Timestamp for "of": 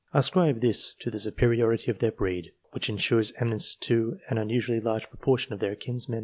1.91-1.99, 5.53-5.59